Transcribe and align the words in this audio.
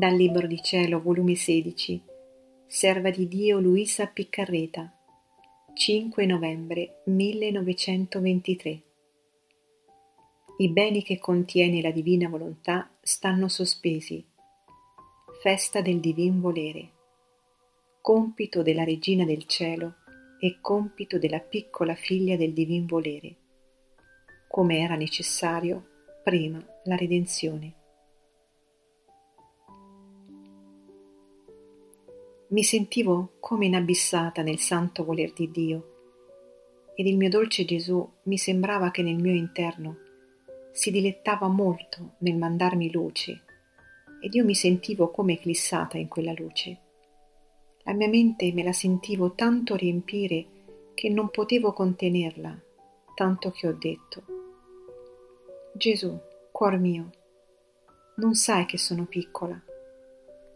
Dal 0.00 0.14
Libro 0.14 0.46
di 0.46 0.62
Cielo, 0.62 1.02
volume 1.02 1.34
16, 1.34 2.02
Serva 2.66 3.10
di 3.10 3.28
Dio 3.28 3.60
Luisa 3.60 4.06
Piccarreta, 4.06 4.90
5 5.74 6.24
novembre 6.24 7.02
1923. 7.04 8.82
I 10.56 10.68
beni 10.70 11.02
che 11.02 11.18
contiene 11.18 11.82
la 11.82 11.90
divina 11.90 12.30
volontà 12.30 12.90
stanno 13.02 13.48
sospesi. 13.48 14.24
Festa 15.42 15.82
del 15.82 16.00
divin 16.00 16.40
volere. 16.40 16.92
Compito 18.00 18.62
della 18.62 18.84
Regina 18.84 19.26
del 19.26 19.44
Cielo 19.44 19.96
e 20.40 20.60
compito 20.62 21.18
della 21.18 21.40
piccola 21.40 21.94
figlia 21.94 22.38
del 22.38 22.54
divin 22.54 22.86
volere, 22.86 23.36
come 24.48 24.78
era 24.78 24.94
necessario 24.94 25.86
prima 26.24 26.58
la 26.84 26.96
redenzione. 26.96 27.74
Mi 32.50 32.64
sentivo 32.64 33.34
come 33.38 33.66
inabissata 33.66 34.42
nel 34.42 34.58
santo 34.58 35.04
voler 35.04 35.32
di 35.32 35.52
Dio. 35.52 36.90
Ed 36.96 37.06
il 37.06 37.16
mio 37.16 37.28
dolce 37.28 37.64
Gesù 37.64 38.04
mi 38.24 38.36
sembrava 38.38 38.90
che 38.90 39.02
nel 39.02 39.18
mio 39.18 39.34
interno 39.34 39.98
si 40.72 40.90
dilettava 40.90 41.46
molto 41.46 42.14
nel 42.18 42.36
mandarmi 42.36 42.90
luce 42.90 43.44
ed 44.20 44.34
io 44.34 44.44
mi 44.44 44.56
sentivo 44.56 45.12
come 45.12 45.34
eclissata 45.34 45.96
in 45.96 46.08
quella 46.08 46.32
luce. 46.32 46.78
La 47.84 47.92
mia 47.92 48.08
mente 48.08 48.52
me 48.52 48.64
la 48.64 48.72
sentivo 48.72 49.34
tanto 49.34 49.76
riempire 49.76 50.46
che 50.94 51.08
non 51.08 51.30
potevo 51.30 51.72
contenerla, 51.72 52.60
tanto 53.14 53.52
che 53.52 53.68
ho 53.68 53.76
detto, 53.78 54.24
Gesù, 55.72 56.18
cuor 56.50 56.78
mio, 56.78 57.10
non 58.16 58.34
sai 58.34 58.66
che 58.66 58.76
sono 58.76 59.04
piccola 59.04 59.62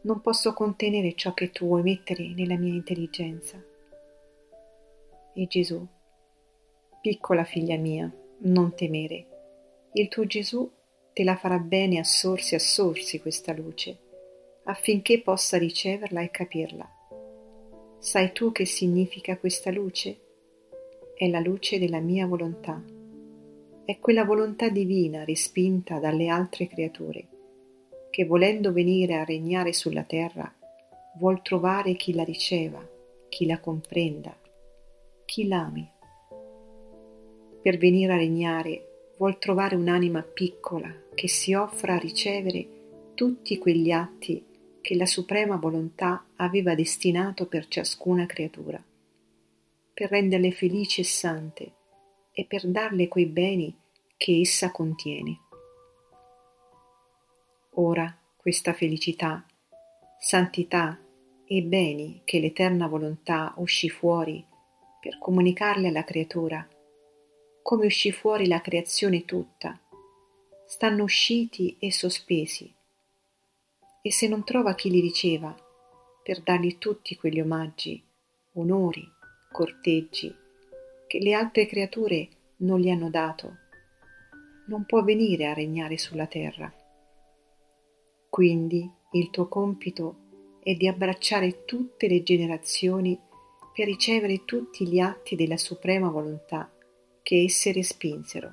non 0.05 0.21
posso 0.21 0.53
contenere 0.53 1.15
ciò 1.15 1.33
che 1.33 1.51
tu 1.51 1.67
vuoi 1.67 1.83
mettere 1.83 2.29
nella 2.35 2.57
mia 2.57 2.73
intelligenza. 2.73 3.63
E 5.35 5.47
Gesù, 5.47 5.85
piccola 7.01 7.45
figlia 7.45 7.77
mia, 7.77 8.11
non 8.39 8.75
temere, 8.75 9.27
il 9.93 10.09
tuo 10.09 10.27
Gesù 10.27 10.71
te 11.13 11.25
la 11.25 11.37
farà 11.37 11.59
bene 11.59 11.99
a 11.99 12.05
sorsi 12.05 12.55
a 12.55 12.59
sorsi 12.59 13.21
questa 13.21 13.53
luce, 13.53 13.99
affinché 14.65 15.21
possa 15.21 15.57
riceverla 15.57 16.21
e 16.21 16.31
capirla. 16.31 16.89
Sai 17.99 18.33
tu 18.33 18.53
che 18.53 18.67
significa 18.67 19.39
questa 19.39 19.71
luce? 19.71 20.21
È 21.17 21.27
la 21.29 21.41
luce 21.41 21.79
della 21.79 22.01
mia 22.01 22.27
volontà. 22.27 22.83
È 23.85 23.99
quella 23.99 24.25
volontà 24.25 24.69
divina 24.69 25.25
respinta 25.25 25.99
dalle 25.99 26.29
altre 26.29 26.67
creature 26.67 27.29
che 28.15 28.25
volendo 28.25 28.73
venire 28.73 29.17
a 29.17 29.25
regnare 29.25 29.73
sulla 29.73 30.05
terra, 30.05 30.49
vuol 31.19 31.43
trovare 31.43 31.97
chi 31.97 32.15
la 32.15 32.23
riceva, 32.23 32.81
chi 33.29 33.45
la 33.45 33.59
comprenda, 33.59 34.39
chi 35.25 35.49
l'ami. 35.49 35.85
Per 37.61 37.77
venire 37.77 38.13
a 38.13 38.17
regnare 38.17 39.09
vuol 39.19 39.37
trovare 39.39 39.75
un'anima 39.75 40.23
piccola 40.23 40.95
che 41.13 41.27
si 41.27 41.55
offra 41.55 41.95
a 41.95 41.99
ricevere 41.99 43.13
tutti 43.15 43.59
quegli 43.59 43.91
atti 43.91 44.47
che 44.81 44.95
la 44.95 45.07
suprema 45.07 45.57
volontà 45.57 46.25
aveva 46.37 46.77
destinato 46.77 47.49
per 47.49 47.67
ciascuna 47.67 48.27
creatura, 48.27 48.81
per 49.93 50.09
renderle 50.09 50.53
felici 50.53 51.01
e 51.01 51.05
sante 51.05 51.73
e 52.31 52.45
per 52.45 52.65
darle 52.69 53.09
quei 53.09 53.27
beni 53.27 53.77
che 54.17 54.39
essa 54.39 54.71
contiene. 54.71 55.44
Ora 57.77 58.17
questa 58.37 58.73
felicità, 58.73 59.45
santità 60.21 60.97
e 61.45 61.63
beni 61.63 62.23
che 62.25 62.39
l'eterna 62.39 62.87
volontà 62.87 63.53
uscì 63.57 63.89
fuori 63.89 64.47
per 65.01 65.19
comunicarle 65.19 65.89
alla 65.89 66.05
creatura, 66.05 66.69
come 67.63 67.87
uscì 67.87 68.13
fuori 68.13 68.47
la 68.47 68.61
creazione 68.61 69.25
tutta, 69.25 69.77
stanno 70.67 71.03
usciti 71.03 71.77
e 71.81 71.91
sospesi. 71.91 72.73
E 74.03 74.13
se 74.13 74.29
non 74.29 74.45
trova 74.45 74.77
chi 74.77 74.89
li 74.89 75.01
riceva, 75.01 75.53
per 76.23 76.43
dargli 76.43 76.79
tutti 76.79 77.17
quegli 77.17 77.41
omaggi, 77.41 78.01
onori, 78.53 79.05
corteggi, 79.51 80.33
che 81.09 81.19
le 81.19 81.33
altre 81.33 81.67
creature 81.67 82.29
non 82.59 82.79
gli 82.79 82.89
hanno 82.89 83.11
dato, 83.11 83.57
non 84.67 84.85
può 84.87 85.03
venire 85.03 85.47
a 85.47 85.55
regnare 85.55 85.99
sulla 85.99 86.27
terra. 86.27 86.73
Quindi 88.35 88.91
il 89.13 89.31
tuo 89.31 89.47
compito 89.47 90.59
è 90.61 90.75
di 90.75 90.89
abbracciare 90.89 91.65
tutte 91.65 92.09
le 92.09 92.25
generazioni 92.25 93.17
per 93.73 93.87
ricevere 93.87 94.45
tutti 94.45 94.89
gli 94.89 94.99
atti 94.99 95.37
della 95.37 95.57
suprema 95.57 96.11
volontà 96.11 96.69
che 97.23 97.45
esse 97.45 97.71
respinsero, 97.71 98.51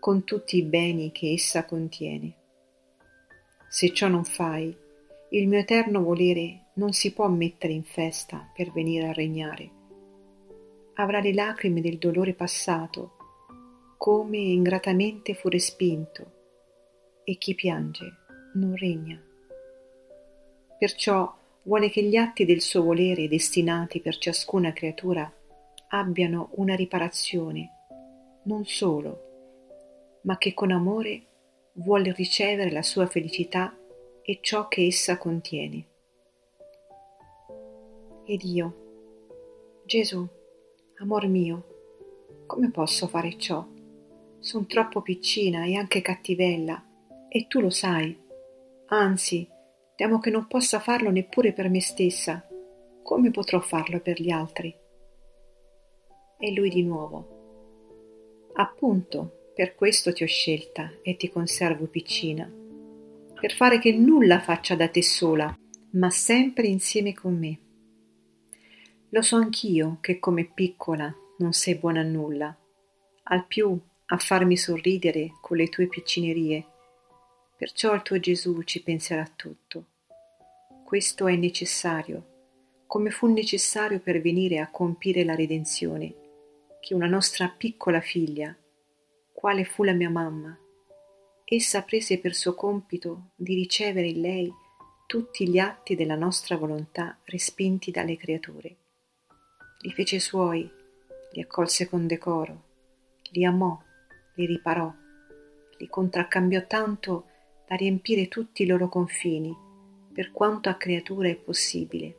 con 0.00 0.24
tutti 0.24 0.56
i 0.56 0.62
beni 0.62 1.12
che 1.12 1.32
essa 1.32 1.66
contiene. 1.66 2.34
Se 3.68 3.92
ciò 3.92 4.08
non 4.08 4.24
fai, 4.24 4.74
il 5.32 5.48
mio 5.48 5.58
eterno 5.58 6.02
volere 6.02 6.68
non 6.76 6.94
si 6.94 7.12
può 7.12 7.28
mettere 7.28 7.74
in 7.74 7.84
festa 7.84 8.50
per 8.56 8.72
venire 8.72 9.08
a 9.08 9.12
regnare. 9.12 9.70
Avrà 10.94 11.20
le 11.20 11.34
lacrime 11.34 11.82
del 11.82 11.98
dolore 11.98 12.32
passato, 12.32 13.16
come 13.98 14.38
ingratamente 14.38 15.34
fu 15.34 15.50
respinto, 15.50 17.20
e 17.22 17.36
chi 17.36 17.54
piange 17.54 18.20
non 18.54 18.74
regna. 18.76 19.20
Perciò 20.78 21.32
vuole 21.62 21.90
che 21.90 22.02
gli 22.02 22.16
atti 22.16 22.44
del 22.44 22.60
suo 22.60 22.82
volere 22.82 23.28
destinati 23.28 24.00
per 24.00 24.16
ciascuna 24.18 24.72
creatura 24.72 25.30
abbiano 25.88 26.50
una 26.54 26.74
riparazione, 26.74 27.70
non 28.44 28.64
solo, 28.64 30.20
ma 30.22 30.38
che 30.38 30.54
con 30.54 30.70
amore 30.70 31.22
vuole 31.74 32.12
ricevere 32.12 32.70
la 32.70 32.82
sua 32.82 33.06
felicità 33.06 33.76
e 34.22 34.38
ciò 34.40 34.68
che 34.68 34.86
essa 34.86 35.18
contiene. 35.18 35.86
Ed 38.24 38.42
io, 38.42 39.82
Gesù, 39.84 40.26
amor 40.98 41.26
mio, 41.26 41.66
come 42.46 42.70
posso 42.70 43.08
fare 43.08 43.36
ciò? 43.36 43.66
Sono 44.38 44.66
troppo 44.66 45.02
piccina 45.02 45.64
e 45.64 45.76
anche 45.76 46.02
cattivella, 46.02 46.82
e 47.28 47.46
tu 47.46 47.60
lo 47.60 47.70
sai. 47.70 48.21
Anzi, 48.92 49.48
temo 49.96 50.18
che 50.18 50.28
non 50.28 50.46
possa 50.46 50.78
farlo 50.78 51.10
neppure 51.10 51.54
per 51.54 51.70
me 51.70 51.80
stessa. 51.80 52.46
Come 53.02 53.30
potrò 53.30 53.58
farlo 53.58 54.00
per 54.00 54.20
gli 54.20 54.28
altri? 54.28 54.74
E 56.38 56.52
lui 56.52 56.68
di 56.68 56.82
nuovo. 56.82 58.50
Appunto, 58.52 59.52
per 59.54 59.74
questo 59.74 60.12
ti 60.12 60.22
ho 60.22 60.26
scelta 60.26 60.92
e 61.00 61.16
ti 61.16 61.30
conservo 61.30 61.86
piccina, 61.86 62.46
per 63.40 63.52
fare 63.52 63.78
che 63.78 63.92
nulla 63.92 64.40
faccia 64.40 64.74
da 64.74 64.88
te 64.88 65.02
sola, 65.02 65.58
ma 65.92 66.10
sempre 66.10 66.66
insieme 66.66 67.14
con 67.14 67.38
me. 67.38 67.58
Lo 69.08 69.22
so 69.22 69.36
anch'io 69.36 69.98
che 70.02 70.18
come 70.18 70.44
piccola 70.44 71.10
non 71.38 71.54
sei 71.54 71.76
buona 71.76 72.00
a 72.00 72.04
nulla, 72.04 72.54
al 73.24 73.46
più 73.46 73.74
a 74.04 74.16
farmi 74.18 74.58
sorridere 74.58 75.30
con 75.40 75.56
le 75.56 75.68
tue 75.68 75.86
piccinerie 75.86 76.71
Perciò 77.62 77.94
il 77.94 78.02
tuo 78.02 78.18
Gesù 78.18 78.60
ci 78.62 78.82
penserà 78.82 79.24
tutto. 79.36 79.84
Questo 80.84 81.28
è 81.28 81.36
necessario, 81.36 82.80
come 82.88 83.10
fu 83.10 83.28
necessario 83.28 84.00
per 84.00 84.20
venire 84.20 84.58
a 84.58 84.68
compire 84.68 85.22
la 85.22 85.36
redenzione, 85.36 86.12
che 86.80 86.92
una 86.92 87.06
nostra 87.06 87.46
piccola 87.56 88.00
figlia, 88.00 88.52
quale 89.32 89.62
fu 89.62 89.84
la 89.84 89.92
mia 89.92 90.10
mamma, 90.10 90.58
essa 91.44 91.82
prese 91.82 92.18
per 92.18 92.34
suo 92.34 92.56
compito 92.56 93.30
di 93.36 93.54
ricevere 93.54 94.08
in 94.08 94.20
lei 94.20 94.52
tutti 95.06 95.48
gli 95.48 95.60
atti 95.60 95.94
della 95.94 96.16
nostra 96.16 96.56
volontà 96.56 97.16
respinti 97.26 97.92
dalle 97.92 98.16
creature. 98.16 98.76
Li 99.82 99.92
fece 99.92 100.18
suoi, 100.18 100.68
li 101.30 101.40
accolse 101.40 101.88
con 101.88 102.08
decoro, 102.08 102.62
li 103.30 103.44
amò, 103.44 103.80
li 104.34 104.46
riparò, 104.46 104.92
li 105.78 105.86
contraccambiò 105.86 106.66
tanto 106.66 107.26
a 107.68 107.74
riempire 107.74 108.28
tutti 108.28 108.62
i 108.62 108.66
loro 108.66 108.88
confini, 108.88 109.54
per 110.12 110.32
quanto 110.32 110.68
a 110.68 110.74
creatura 110.74 111.28
è 111.28 111.36
possibile. 111.36 112.16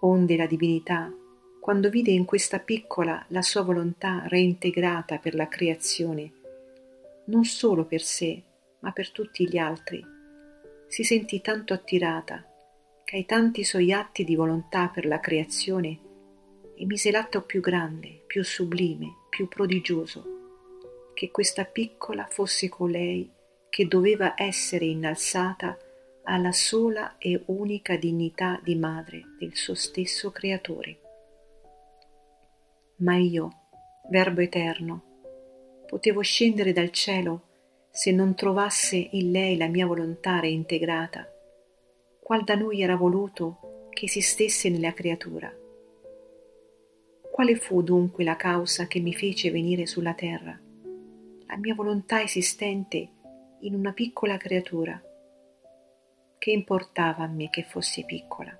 Onde 0.00 0.36
la 0.36 0.46
divinità, 0.46 1.12
quando 1.60 1.88
vide 1.88 2.10
in 2.10 2.24
questa 2.24 2.58
piccola 2.58 3.24
la 3.28 3.42
sua 3.42 3.62
volontà 3.62 4.24
reintegrata 4.26 5.18
per 5.18 5.34
la 5.34 5.48
creazione, 5.48 6.32
non 7.26 7.44
solo 7.44 7.84
per 7.84 8.02
sé, 8.02 8.42
ma 8.80 8.92
per 8.92 9.10
tutti 9.10 9.48
gli 9.48 9.58
altri, 9.58 10.04
si 10.86 11.02
sentì 11.02 11.40
tanto 11.40 11.72
attirata 11.72 12.44
che 13.04 13.16
ai 13.16 13.24
tanti 13.24 13.64
suoi 13.64 13.92
atti 13.92 14.24
di 14.24 14.36
volontà 14.36 14.88
per 14.88 15.06
la 15.06 15.20
creazione 15.20 16.00
emise 16.76 17.10
l'atto 17.10 17.42
più 17.42 17.60
grande, 17.60 18.22
più 18.26 18.44
sublime, 18.44 19.26
più 19.28 19.48
prodigioso, 19.48 20.24
che 21.14 21.30
questa 21.30 21.64
piccola 21.64 22.26
fosse 22.26 22.68
colei 22.68 23.28
che 23.76 23.86
doveva 23.86 24.32
essere 24.38 24.86
innalzata 24.86 25.76
ha 26.22 26.38
la 26.38 26.52
sola 26.52 27.18
e 27.18 27.42
unica 27.48 27.98
dignità 27.98 28.58
di 28.64 28.74
madre 28.74 29.22
del 29.38 29.54
suo 29.54 29.74
stesso 29.74 30.30
creatore. 30.30 30.98
Ma 33.00 33.16
io, 33.16 33.50
Verbo 34.08 34.40
eterno, 34.40 35.02
potevo 35.86 36.22
scendere 36.22 36.72
dal 36.72 36.88
cielo 36.90 37.42
se 37.90 38.12
non 38.12 38.34
trovasse 38.34 38.96
in 38.96 39.30
lei 39.30 39.58
la 39.58 39.68
mia 39.68 39.84
volontà 39.84 40.40
reintegrata, 40.40 41.30
qual 42.18 42.44
da 42.44 42.54
noi 42.54 42.80
era 42.80 42.96
voluto 42.96 43.88
che 43.90 44.06
esistesse 44.06 44.70
nella 44.70 44.94
creatura. 44.94 45.54
Quale 47.30 47.56
fu 47.56 47.82
dunque 47.82 48.24
la 48.24 48.36
causa 48.36 48.86
che 48.86 49.00
mi 49.00 49.12
fece 49.12 49.50
venire 49.50 49.84
sulla 49.84 50.14
terra? 50.14 50.58
La 51.46 51.58
mia 51.58 51.74
volontà 51.74 52.22
esistente 52.22 53.10
in 53.66 53.74
una 53.74 53.92
piccola 53.92 54.36
creatura. 54.36 55.02
Che 56.38 56.50
importava 56.52 57.24
a 57.24 57.26
me 57.26 57.50
che 57.50 57.64
fosse 57.64 58.04
piccola? 58.04 58.56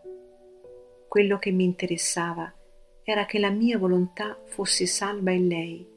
Quello 1.07 1.39
che 1.39 1.53
mi 1.53 1.63
interessava 1.63 2.53
era 3.05 3.25
che 3.25 3.39
la 3.39 3.51
mia 3.51 3.79
volontà 3.79 4.37
fosse 4.47 4.85
salva 4.85 5.31
in 5.31 5.47
lei, 5.47 5.89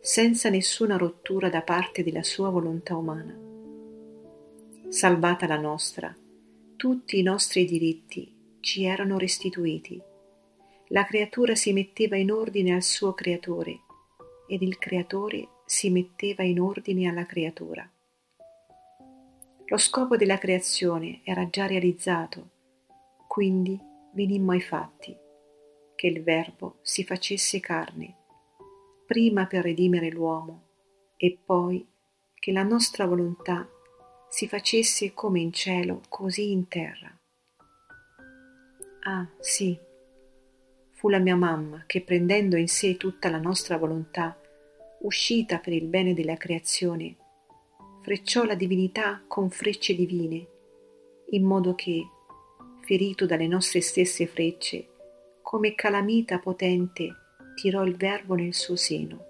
senza 0.00 0.48
nessuna 0.48 0.96
rottura 0.96 1.48
da 1.48 1.62
parte 1.62 2.04
della 2.04 2.22
sua 2.22 2.48
volontà 2.50 2.96
umana. 2.96 3.36
Salvata 4.90 5.48
la 5.48 5.58
nostra, 5.58 6.16
tutti 6.76 7.18
i 7.18 7.22
nostri 7.22 7.64
diritti 7.64 8.32
ci 8.60 8.84
erano 8.84 9.18
restituiti. 9.18 10.00
La 10.90 11.04
creatura 11.04 11.56
si 11.56 11.72
metteva 11.72 12.16
in 12.16 12.30
ordine 12.30 12.74
al 12.74 12.84
suo 12.84 13.12
creatore 13.12 13.80
ed 14.46 14.62
il 14.62 14.78
creatore 14.78 15.48
si 15.64 15.90
metteva 15.90 16.44
in 16.44 16.60
ordine 16.60 17.08
alla 17.08 17.26
creatura. 17.26 17.90
Lo 19.68 19.78
scopo 19.78 20.16
della 20.16 20.38
creazione 20.38 21.22
era 21.24 21.50
già 21.50 21.66
realizzato, 21.66 22.50
quindi 23.26 23.76
venimmo 24.12 24.52
ai 24.52 24.60
fatti, 24.60 25.12
che 25.96 26.06
il 26.06 26.22
Verbo 26.22 26.78
si 26.82 27.02
facesse 27.02 27.58
carne, 27.58 28.14
prima 29.04 29.46
per 29.46 29.64
redimere 29.64 30.08
l'uomo 30.08 30.68
e 31.16 31.36
poi 31.44 31.84
che 32.34 32.52
la 32.52 32.62
nostra 32.62 33.06
volontà 33.06 33.68
si 34.28 34.46
facesse 34.46 35.12
come 35.12 35.40
in 35.40 35.52
cielo, 35.52 36.00
così 36.08 36.52
in 36.52 36.68
terra. 36.68 37.12
Ah, 39.00 39.28
sì, 39.40 39.76
fu 40.92 41.08
la 41.08 41.18
mia 41.18 41.34
mamma 41.34 41.82
che 41.86 42.02
prendendo 42.02 42.54
in 42.54 42.68
sé 42.68 42.96
tutta 42.96 43.28
la 43.30 43.38
nostra 43.38 43.78
volontà, 43.78 44.40
uscita 45.00 45.58
per 45.58 45.72
il 45.72 45.86
bene 45.86 46.14
della 46.14 46.36
creazione, 46.36 47.16
frecciò 48.06 48.44
la 48.44 48.54
divinità 48.54 49.20
con 49.26 49.50
frecce 49.50 49.92
divine, 49.96 50.46
in 51.30 51.42
modo 51.42 51.74
che, 51.74 52.06
ferito 52.82 53.26
dalle 53.26 53.48
nostre 53.48 53.80
stesse 53.80 54.28
frecce, 54.28 54.86
come 55.42 55.74
calamita 55.74 56.38
potente 56.38 57.08
tirò 57.56 57.82
il 57.82 57.96
Verbo 57.96 58.36
nel 58.36 58.54
suo 58.54 58.76
seno. 58.76 59.24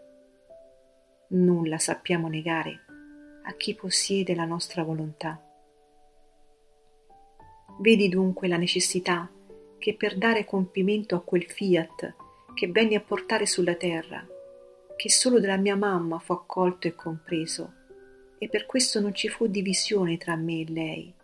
Nulla 1.28 1.78
sappiamo 1.78 2.28
negare 2.28 2.81
a 3.44 3.55
chi 3.55 3.75
possiede 3.75 4.34
la 4.34 4.44
nostra 4.44 4.82
volontà. 4.82 5.43
Vedi 7.81 8.11
dunque 8.11 8.46
la 8.46 8.58
necessità 8.58 9.26
che 9.79 9.94
per 9.94 10.19
dare 10.19 10.44
compimento 10.44 11.17
a 11.17 11.22
quel 11.22 11.46
fiat 11.46 12.14
che 12.52 12.67
venne 12.70 12.96
a 12.96 13.00
portare 13.00 13.46
sulla 13.46 13.75
terra, 13.75 14.22
che 14.96 15.11
solo 15.11 15.40
dalla 15.40 15.56
mia 15.56 15.76
mamma 15.76 16.19
fu 16.19 16.34
accolto 16.34 16.87
e 16.87 16.94
compreso, 16.94 17.84
e 18.38 18.49
per 18.49 18.67
questo 18.67 19.00
non 19.00 19.15
ci 19.15 19.29
fu 19.29 19.47
divisione 19.47 20.17
tra 20.17 20.37
me 20.37 20.61
e 20.61 20.67
lei. 20.69 21.15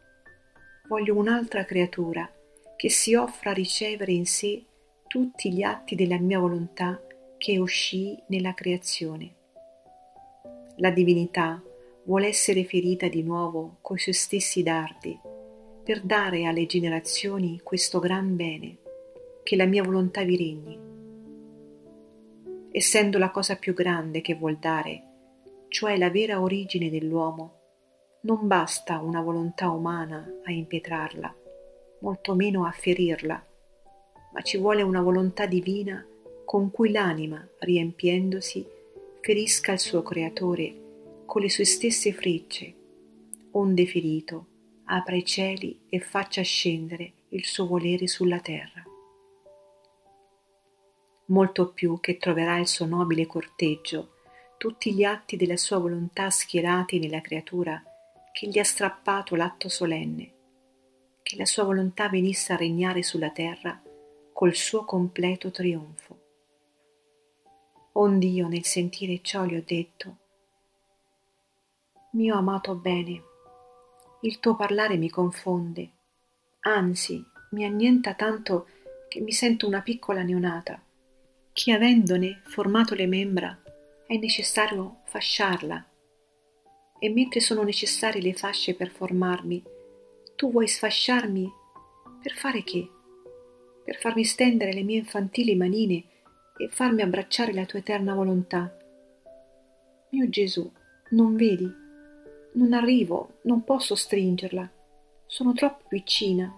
Voglio 0.88 1.16
un'altra 1.16 1.64
creatura 1.64 2.30
che 2.76 2.90
si 2.90 3.14
offra 3.14 3.50
a 3.50 3.54
ricevere 3.54 4.12
in 4.12 4.26
sé 4.26 4.64
tutti 5.06 5.52
gli 5.52 5.62
atti 5.62 5.94
della 5.94 6.18
mia 6.18 6.38
volontà 6.38 7.00
che 7.38 7.58
uscì 7.58 8.18
nella 8.28 8.54
creazione. 8.54 9.34
La 10.76 10.90
divinità 10.90 11.62
vuole 12.04 12.26
essere 12.26 12.64
ferita 12.64 13.08
di 13.08 13.22
nuovo 13.22 13.76
coi 13.82 13.98
suoi 13.98 14.14
stessi 14.14 14.62
dardi 14.62 15.18
per 15.84 16.00
dare 16.00 16.44
alle 16.44 16.66
generazioni 16.66 17.60
questo 17.62 17.98
gran 17.98 18.36
bene, 18.36 18.78
che 19.42 19.56
la 19.56 19.66
mia 19.66 19.82
volontà 19.82 20.22
vi 20.22 20.36
regni. 20.36 20.78
Essendo 22.70 23.18
la 23.18 23.30
cosa 23.30 23.56
più 23.56 23.74
grande 23.74 24.20
che 24.20 24.34
vuol 24.34 24.56
dare, 24.58 25.02
cioè 25.72 25.96
la 25.96 26.10
vera 26.10 26.42
origine 26.42 26.90
dell'uomo, 26.90 27.60
non 28.24 28.46
basta 28.46 28.98
una 28.98 29.22
volontà 29.22 29.70
umana 29.70 30.30
a 30.44 30.52
impetrarla, 30.52 31.34
molto 32.00 32.34
meno 32.34 32.66
a 32.66 32.70
ferirla, 32.72 33.42
ma 34.32 34.42
ci 34.42 34.58
vuole 34.58 34.82
una 34.82 35.00
volontà 35.00 35.46
divina 35.46 36.06
con 36.44 36.70
cui 36.70 36.90
l'anima, 36.90 37.42
riempiendosi, 37.60 38.66
ferisca 39.22 39.72
il 39.72 39.78
suo 39.78 40.02
creatore 40.02 40.80
con 41.24 41.40
le 41.40 41.48
sue 41.48 41.64
stesse 41.64 42.12
frecce, 42.12 42.74
onde 43.52 43.86
ferito, 43.86 44.46
apra 44.84 45.16
i 45.16 45.24
cieli 45.24 45.86
e 45.88 46.00
faccia 46.00 46.42
scendere 46.42 47.12
il 47.30 47.46
suo 47.46 47.66
volere 47.66 48.06
sulla 48.06 48.40
terra. 48.40 48.84
Molto 51.26 51.72
più 51.72 51.98
che 51.98 52.18
troverà 52.18 52.58
il 52.58 52.66
suo 52.66 52.84
nobile 52.84 53.26
corteggio 53.26 54.16
tutti 54.62 54.94
gli 54.94 55.02
atti 55.02 55.34
della 55.34 55.56
sua 55.56 55.78
volontà 55.78 56.30
schierati 56.30 57.00
nella 57.00 57.20
creatura 57.20 57.82
che 58.30 58.46
gli 58.46 58.60
ha 58.60 58.64
strappato 58.64 59.34
l'atto 59.34 59.68
solenne, 59.68 60.32
che 61.20 61.36
la 61.36 61.46
sua 61.46 61.64
volontà 61.64 62.08
venisse 62.08 62.52
a 62.52 62.56
regnare 62.56 63.02
sulla 63.02 63.30
terra 63.30 63.82
col 64.32 64.54
suo 64.54 64.84
completo 64.84 65.50
trionfo. 65.50 66.20
Ond'io 67.94 68.46
nel 68.46 68.62
sentire 68.62 69.18
ciò 69.20 69.44
gli 69.46 69.56
ho 69.56 69.64
detto, 69.66 70.16
mio 72.12 72.36
amato 72.36 72.76
bene, 72.76 73.20
il 74.20 74.38
tuo 74.38 74.54
parlare 74.54 74.96
mi 74.96 75.10
confonde, 75.10 75.90
anzi 76.60 77.20
mi 77.50 77.64
annienta 77.64 78.14
tanto 78.14 78.68
che 79.08 79.20
mi 79.20 79.32
sento 79.32 79.66
una 79.66 79.82
piccola 79.82 80.22
neonata, 80.22 80.80
che 81.52 81.72
avendone 81.72 82.42
formato 82.44 82.94
le 82.94 83.08
membra 83.08 83.61
è 84.06 84.16
necessario 84.16 85.00
fasciarla. 85.04 85.86
E 86.98 87.10
mentre 87.10 87.40
sono 87.40 87.62
necessarie 87.62 88.20
le 88.20 88.32
fasce 88.32 88.74
per 88.74 88.90
formarmi, 88.90 89.62
tu 90.36 90.50
vuoi 90.50 90.68
sfasciarmi 90.68 91.50
per 92.22 92.32
fare 92.32 92.62
che? 92.62 92.88
Per 93.84 93.96
farmi 93.96 94.24
stendere 94.24 94.72
le 94.72 94.82
mie 94.82 94.98
infantili 94.98 95.56
manine 95.56 96.04
e 96.56 96.68
farmi 96.68 97.02
abbracciare 97.02 97.52
la 97.52 97.64
tua 97.64 97.80
eterna 97.80 98.14
volontà. 98.14 98.76
Mio 100.10 100.28
Gesù, 100.28 100.70
non 101.10 101.34
vedi? 101.34 101.68
Non 102.54 102.72
arrivo, 102.72 103.38
non 103.42 103.64
posso 103.64 103.94
stringerla. 103.94 104.70
Sono 105.26 105.52
troppo 105.52 105.84
piccina. 105.88 106.54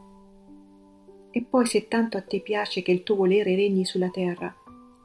E 1.31 1.43
poi 1.43 1.67
se 1.67 1.89
tanto 1.89 2.17
a 2.17 2.23
te 2.23 2.41
piace 2.41 2.83
che 2.83 2.93
il 2.93 3.03
tuo 3.03 3.17
volere 3.17 3.55
regni 3.55 3.85
sulla 3.85 4.11
terra, 4.11 4.55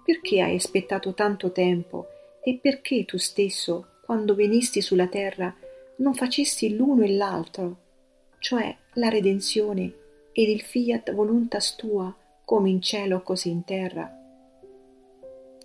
perché 0.03 0.41
hai 0.41 0.55
aspettato 0.55 1.13
tanto 1.13 1.51
tempo 1.51 2.07
e 2.41 2.59
perché 2.61 3.05
tu 3.05 3.17
stesso, 3.17 3.99
quando 4.03 4.35
venisti 4.35 4.81
sulla 4.81 5.07
terra, 5.07 5.53
non 5.97 6.13
facessi 6.13 6.75
l'uno 6.75 7.03
e 7.03 7.11
l'altro, 7.15 7.77
cioè 8.39 8.75
la 8.93 9.09
redenzione 9.09 9.93
ed 10.31 10.49
il 10.49 10.61
fiat 10.61 11.13
voluntas 11.13 11.75
tua, 11.75 12.15
come 12.45 12.69
in 12.69 12.81
cielo 12.81 13.21
così 13.21 13.49
in 13.49 13.63
terra? 13.63 14.11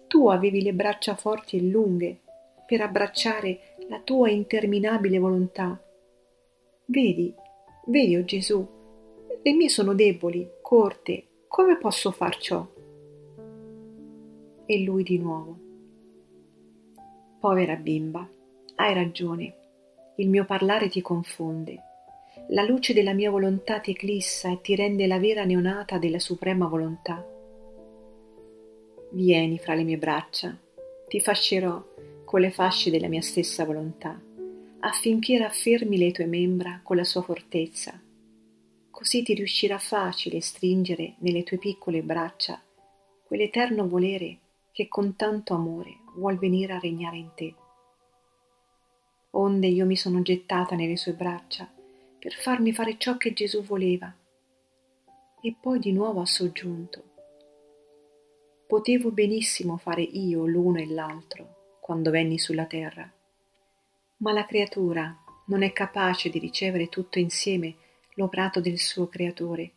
Tu 0.07 0.28
avevi 0.28 0.62
le 0.62 0.75
braccia 0.75 1.14
forti 1.14 1.57
e 1.57 1.62
lunghe 1.62 2.19
per 2.66 2.81
abbracciare 2.81 3.76
la 3.88 4.00
tua 4.00 4.31
interminabile 4.31 5.19
volontà. 5.19 5.81
Vedi, 6.87 7.35
vedi, 7.87 8.16
oh 8.16 8.25
Gesù, 8.25 8.66
le 9.43 9.52
mie 9.52 9.69
sono 9.69 9.95
deboli, 9.95 10.49
corte, 10.61 11.25
come 11.49 11.76
posso 11.78 12.11
far 12.11 12.37
ciò? 12.38 12.66
E 14.66 14.78
lui 14.83 15.02
di 15.02 15.19
nuovo. 15.19 15.63
Povera 17.44 17.76
bimba, 17.76 18.26
hai 18.76 18.94
ragione, 18.94 19.54
il 20.16 20.30
mio 20.30 20.46
parlare 20.46 20.88
ti 20.88 21.02
confonde. 21.02 21.78
La 22.48 22.62
luce 22.62 22.94
della 22.94 23.12
mia 23.12 23.30
volontà 23.30 23.80
ti 23.80 23.90
eclissa 23.90 24.50
e 24.50 24.62
ti 24.62 24.74
rende 24.74 25.06
la 25.06 25.18
vera 25.18 25.44
neonata 25.44 25.98
della 25.98 26.18
suprema 26.18 26.66
volontà. 26.68 27.22
Vieni 29.10 29.58
fra 29.58 29.74
le 29.74 29.82
mie 29.82 29.98
braccia, 29.98 30.58
ti 31.06 31.20
fascerò 31.20 31.84
con 32.24 32.40
le 32.40 32.50
fasce 32.50 32.90
della 32.90 33.08
mia 33.08 33.20
stessa 33.20 33.66
volontà, 33.66 34.18
affinché 34.78 35.36
raffermi 35.36 35.98
le 35.98 36.12
tue 36.12 36.24
membra 36.24 36.80
con 36.82 36.96
la 36.96 37.04
sua 37.04 37.20
fortezza. 37.20 38.00
Così 38.90 39.22
ti 39.22 39.34
riuscirà 39.34 39.76
facile 39.76 40.40
stringere 40.40 41.16
nelle 41.18 41.42
tue 41.42 41.58
piccole 41.58 42.00
braccia 42.00 42.58
quell'eterno 43.22 43.86
volere 43.86 44.38
che 44.75 44.88
con 44.88 45.14
tanto 45.14 45.54
amore 45.54 45.99
vuol 46.16 46.37
venire 46.37 46.73
a 46.73 46.81
regnare 46.81 47.16
in 47.16 47.31
te. 47.37 47.54
Onde 49.31 49.69
io 49.69 49.87
mi 49.87 49.95
sono 49.95 50.21
gettata 50.21 50.75
nelle 50.75 50.97
sue 50.97 51.12
braccia 51.12 51.73
per 52.19 52.35
farmi 52.35 52.73
fare 52.73 52.99
ciò 52.99 53.16
che 53.16 53.33
Gesù 53.33 53.62
voleva. 53.62 54.12
E 55.40 55.57
poi 55.61 55.78
di 55.78 55.93
nuovo 55.93 56.21
ha 56.21 56.26
soggiunto. 56.26 57.12
Potevo 58.66 59.12
benissimo 59.12 59.76
fare 59.76 60.02
io 60.02 60.45
l'uno 60.45 60.81
e 60.81 60.87
l'altro 60.88 61.76
quando 61.81 62.11
venni 62.11 62.38
sulla 62.38 62.66
terra, 62.66 63.09
ma 64.16 64.33
la 64.33 64.45
creatura 64.45 65.16
non 65.47 65.62
è 65.62 65.73
capace 65.73 66.31
di 66.31 66.40
ricevere 66.40 66.88
tutto 66.88 67.21
insieme 67.21 67.76
l'operato 68.14 68.61
del 68.61 68.78
suo 68.78 69.07
creatore. 69.07 69.73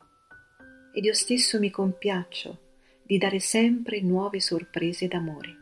Ed 0.91 1.05
io 1.05 1.13
stesso 1.13 1.59
mi 1.59 1.69
compiaccio 1.69 2.65
di 3.07 3.17
dare 3.17 3.39
sempre 3.39 4.01
nuove 4.01 4.41
sorprese 4.41 5.07
d'amore. 5.07 5.55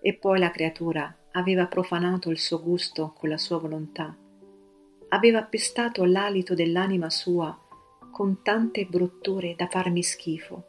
E 0.00 0.14
poi 0.14 0.38
la 0.38 0.50
creatura 0.50 1.14
aveva 1.32 1.66
profanato 1.66 2.30
il 2.30 2.38
suo 2.38 2.62
gusto 2.62 3.12
con 3.14 3.28
la 3.28 3.36
sua 3.36 3.58
volontà, 3.58 4.16
aveva 5.08 5.40
appestato 5.40 6.04
l'alito 6.06 6.54
dell'anima 6.54 7.10
sua 7.10 7.56
con 8.10 8.40
tante 8.42 8.86
brutture 8.86 9.54
da 9.54 9.66
farmi 9.66 10.02
schifo. 10.02 10.64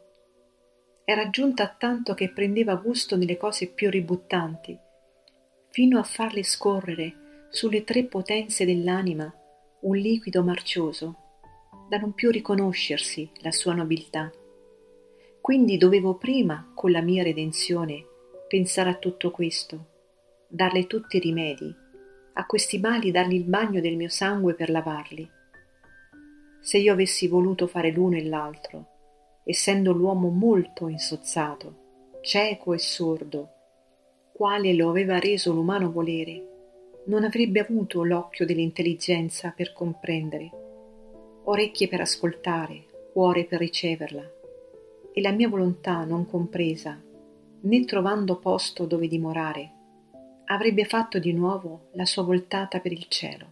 Era 1.04 1.30
giunta 1.30 1.62
a 1.64 1.74
tanto 1.76 2.12
che 2.12 2.30
prendeva 2.30 2.74
gusto 2.74 3.16
nelle 3.16 3.38
cose 3.38 3.68
più 3.68 3.88
ributtanti, 3.88 4.78
fino 5.70 5.98
a 5.98 6.02
farle 6.02 6.42
scorrere 6.42 7.46
sulle 7.48 7.82
tre 7.82 8.04
potenze 8.04 8.66
dell'anima 8.66 9.32
un 9.80 9.96
liquido 9.96 10.44
marcioso, 10.44 11.16
da 11.88 11.96
non 11.96 12.12
più 12.12 12.30
riconoscersi 12.30 13.30
la 13.40 13.50
sua 13.50 13.72
nobiltà. 13.72 14.30
Quindi 15.50 15.78
dovevo 15.78 16.14
prima, 16.14 16.70
con 16.76 16.92
la 16.92 17.00
mia 17.00 17.24
redenzione, 17.24 18.06
pensare 18.46 18.88
a 18.90 18.94
tutto 18.94 19.32
questo, 19.32 19.86
darle 20.46 20.86
tutti 20.86 21.16
i 21.16 21.18
rimedi, 21.18 21.74
a 22.34 22.46
questi 22.46 22.78
mali 22.78 23.10
dargli 23.10 23.34
il 23.34 23.42
bagno 23.42 23.80
del 23.80 23.96
mio 23.96 24.08
sangue 24.08 24.54
per 24.54 24.70
lavarli. 24.70 25.28
Se 26.60 26.78
io 26.78 26.92
avessi 26.92 27.26
voluto 27.26 27.66
fare 27.66 27.90
l'uno 27.90 28.16
e 28.16 28.24
l'altro, 28.26 28.86
essendo 29.42 29.90
l'uomo 29.90 30.28
molto 30.28 30.86
insozzato, 30.86 32.18
cieco 32.20 32.72
e 32.72 32.78
sordo, 32.78 33.48
quale 34.32 34.72
lo 34.72 34.88
aveva 34.88 35.18
reso 35.18 35.52
l'umano 35.52 35.90
volere, 35.90 37.00
non 37.06 37.24
avrebbe 37.24 37.58
avuto 37.58 38.04
l'occhio 38.04 38.46
dell'intelligenza 38.46 39.52
per 39.56 39.72
comprendere, 39.72 40.48
orecchie 41.42 41.88
per 41.88 42.02
ascoltare, 42.02 42.84
cuore 43.12 43.46
per 43.46 43.58
riceverla, 43.58 44.38
e 45.12 45.20
la 45.20 45.32
mia 45.32 45.48
volontà 45.48 46.04
non 46.04 46.26
compresa, 46.26 47.00
né 47.60 47.84
trovando 47.84 48.36
posto 48.36 48.86
dove 48.86 49.08
dimorare, 49.08 49.72
avrebbe 50.46 50.84
fatto 50.84 51.18
di 51.18 51.32
nuovo 51.32 51.88
la 51.92 52.04
sua 52.04 52.22
voltata 52.22 52.80
per 52.80 52.92
il 52.92 53.06
cielo. 53.08 53.46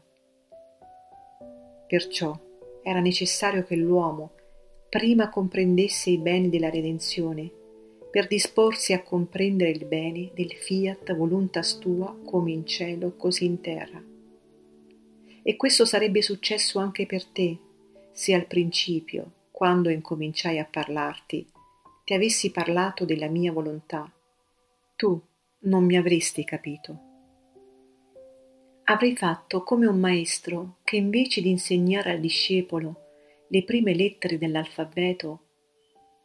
Perciò 1.87 2.39
era 2.83 3.01
necessario 3.01 3.65
che 3.65 3.77
l'uomo 3.77 4.33
prima 4.89 5.29
comprendesse 5.29 6.11
i 6.11 6.19
beni 6.19 6.49
della 6.49 6.71
redenzione 6.71 7.51
per 8.11 8.27
disporsi 8.27 8.93
a 8.93 9.03
comprendere 9.03 9.71
il 9.71 9.85
bene 9.85 10.31
del 10.35 10.53
fiat 10.53 11.15
voluntas 11.15 11.79
tua 11.79 12.17
come 12.25 12.53
in 12.53 12.67
cielo 12.67 13.15
così 13.17 13.45
in 13.45 13.61
terra. 13.61 14.03
E 15.43 15.57
questo 15.57 15.85
sarebbe 15.85 16.23
successo 16.23 16.79
anche 16.79 17.07
per 17.07 17.25
te, 17.25 17.57
se 18.13 18.35
al 18.35 18.47
principio, 18.47 19.33
quando 19.59 19.91
incominciai 19.91 20.61
a 20.61 20.65
parlarti, 20.65 21.45
ti 22.05 22.15
avessi 22.15 22.53
parlato 22.53 23.05
della 23.05 23.27
mia 23.27 23.51
volontà, 23.51 24.09
tu 24.95 25.21
non 25.63 25.85
mi 25.85 25.97
avresti 25.97 26.45
capito. 26.45 27.01
Avrei 28.85 29.17
fatto 29.17 29.65
come 29.65 29.87
un 29.87 29.99
maestro 29.99 30.77
che 30.85 30.95
invece 30.95 31.41
di 31.41 31.51
insegnare 31.51 32.13
al 32.13 32.21
discepolo 32.21 33.07
le 33.49 33.65
prime 33.65 33.95
lettere 33.95 34.39
dell'alfabeto 34.39 35.41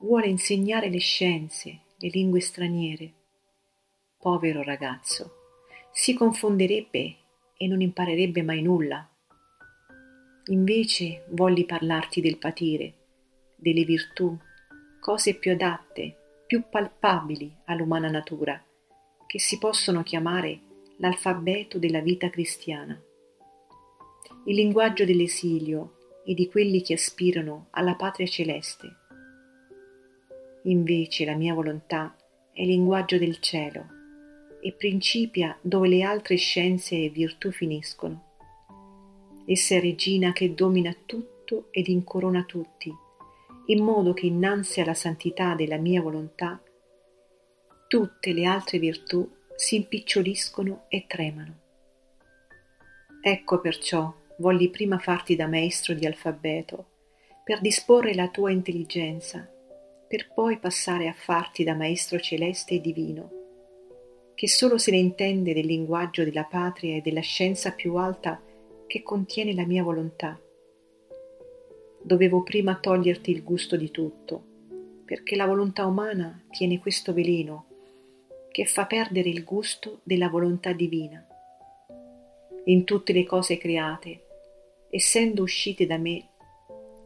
vuole 0.01 0.27
insegnare 0.27 0.89
le 0.89 0.99
scienze, 0.99 1.79
le 1.97 2.09
lingue 2.09 2.39
straniere. 2.39 3.13
Povero 4.19 4.61
ragazzo, 4.61 5.37
si 5.91 6.13
confonderebbe 6.13 7.15
e 7.57 7.67
non 7.67 7.81
imparerebbe 7.81 8.43
mai 8.43 8.61
nulla. 8.61 9.09
Invece 10.49 11.25
volli 11.29 11.65
parlarti 11.65 12.21
del 12.21 12.37
patire, 12.37 12.97
delle 13.63 13.83
virtù, 13.83 14.37
cose 14.99 15.33
più 15.33 15.53
adatte, 15.53 16.43
più 16.45 16.63
palpabili 16.69 17.51
all'umana 17.65 18.09
natura, 18.09 18.63
che 19.25 19.39
si 19.39 19.57
possono 19.57 20.03
chiamare 20.03 20.59
l'alfabeto 20.97 21.79
della 21.79 22.01
vita 22.01 22.29
cristiana. 22.29 22.95
Il 24.45 24.55
linguaggio 24.55 25.05
dell'esilio 25.05 26.21
e 26.23 26.35
di 26.35 26.47
quelli 26.47 26.83
che 26.83 26.93
aspirano 26.93 27.67
alla 27.71 27.95
patria 27.95 28.27
celeste 28.27 29.01
Invece 30.65 31.25
la 31.25 31.35
mia 31.35 31.53
volontà 31.53 32.15
è 32.53 32.61
il 32.61 32.69
linguaggio 32.69 33.17
del 33.17 33.39
cielo 33.39 33.85
e 34.61 34.71
principia 34.71 35.57
dove 35.61 35.89
le 35.89 36.03
altre 36.03 36.37
scienze 36.37 36.95
e 36.95 37.09
virtù 37.09 37.51
finiscono. 37.51 38.31
Essa 39.45 39.75
è 39.75 39.81
regina 39.81 40.31
che 40.31 40.53
domina 40.53 40.95
tutto 41.05 41.67
ed 41.71 41.87
incorona 41.89 42.43
tutti, 42.43 42.93
in 43.67 43.83
modo 43.83 44.13
che 44.13 44.25
innanzi 44.25 44.81
alla 44.81 44.93
santità 44.93 45.55
della 45.55 45.77
mia 45.77 46.01
volontà 46.01 46.61
tutte 47.87 48.33
le 48.33 48.45
altre 48.45 48.79
virtù 48.79 49.29
si 49.55 49.75
impiccioliscono 49.75 50.85
e 50.87 51.05
tremano. 51.07 51.59
Ecco 53.21 53.59
perciò 53.61 54.11
volli 54.37 54.69
prima 54.69 54.97
farti 54.97 55.35
da 55.35 55.47
maestro 55.47 55.93
di 55.93 56.05
alfabeto, 56.05 56.87
per 57.43 57.61
disporre 57.61 58.15
la 58.15 58.29
tua 58.29 58.49
intelligenza 58.49 59.47
per 60.13 60.31
poi 60.31 60.59
passare 60.59 61.07
a 61.07 61.13
farti 61.13 61.63
da 61.63 61.73
maestro 61.73 62.19
celeste 62.19 62.75
e 62.75 62.81
divino, 62.81 63.31
che 64.35 64.47
solo 64.47 64.77
se 64.77 64.91
ne 64.91 64.97
intende 64.97 65.55
del 65.55 65.65
linguaggio 65.65 66.23
della 66.23 66.43
patria 66.43 66.95
e 66.95 67.01
della 67.01 67.21
scienza 67.21 67.71
più 67.71 67.95
alta 67.95 68.39
che 68.85 69.01
contiene 69.01 69.55
la 69.55 69.65
mia 69.65 69.81
volontà. 69.81 70.39
Dovevo 72.05 72.43
prima 72.43 72.75
toglierti 72.75 73.31
il 73.31 73.43
gusto 73.43 73.77
di 73.77 73.89
tutto, 73.89 74.43
perché 75.05 75.37
la 75.37 75.45
volontà 75.45 75.85
umana 75.85 76.43
tiene 76.49 76.77
questo 76.79 77.13
veleno 77.13 77.67
che 78.51 78.65
fa 78.65 78.85
perdere 78.85 79.29
il 79.29 79.43
gusto 79.43 80.01
della 80.03 80.27
volontà 80.27 80.73
divina. 80.73 81.25
In 82.65 82.83
tutte 82.83 83.13
le 83.13 83.23
cose 83.23 83.57
create, 83.57 84.25
essendo 84.89 85.43
uscite 85.43 85.85
da 85.85 85.97
me, 85.97 86.27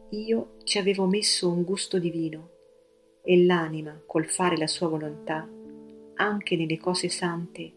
io 0.09 0.57
ci 0.63 0.79
avevo 0.79 1.05
messo 1.05 1.47
un 1.49 1.63
gusto 1.63 1.99
divino 1.99 2.49
e 3.23 3.45
l'anima, 3.45 4.01
col 4.05 4.25
fare 4.25 4.57
la 4.57 4.67
sua 4.67 4.87
volontà, 4.87 5.47
anche 6.15 6.55
nelle 6.55 6.77
cose 6.77 7.07
sante, 7.07 7.71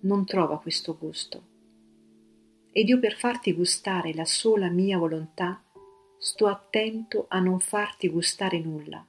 non 0.00 0.26
trova 0.26 0.60
questo 0.60 0.96
gusto. 0.98 1.42
Ed 2.70 2.88
io 2.88 3.00
per 3.00 3.16
farti 3.16 3.52
gustare 3.54 4.14
la 4.14 4.24
sola 4.24 4.68
mia 4.68 4.98
volontà, 4.98 5.62
sto 6.18 6.48
attento 6.48 7.26
a 7.28 7.38
non 7.38 7.60
farti 7.60 8.08
gustare 8.08 8.58
nulla, 8.58 9.06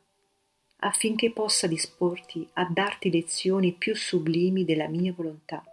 affinché 0.82 1.32
possa 1.32 1.66
disporti 1.66 2.48
a 2.54 2.66
darti 2.66 3.10
lezioni 3.10 3.74
più 3.74 3.96
sublimi 3.96 4.64
della 4.64 4.88
mia 4.88 5.12
volontà. 5.12 5.64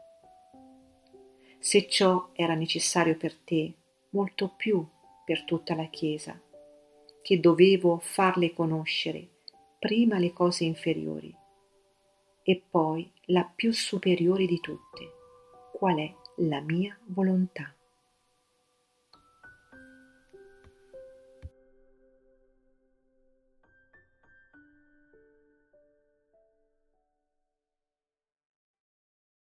Se 1.58 1.86
ciò 1.88 2.30
era 2.32 2.54
necessario 2.54 3.16
per 3.16 3.34
te, 3.34 3.72
molto 4.10 4.48
più 4.56 4.84
per 5.24 5.44
tutta 5.44 5.74
la 5.74 5.86
Chiesa, 5.86 6.40
che 7.20 7.40
dovevo 7.40 7.98
farle 7.98 8.52
conoscere 8.54 9.28
prima 9.78 10.18
le 10.18 10.32
cose 10.32 10.64
inferiori 10.64 11.34
e 12.42 12.62
poi 12.70 13.10
la 13.26 13.42
più 13.42 13.72
superiore 13.72 14.46
di 14.46 14.58
tutte, 14.60 15.10
qual 15.72 15.98
è 15.98 16.14
la 16.36 16.60
mia 16.60 16.96
volontà. 17.06 17.75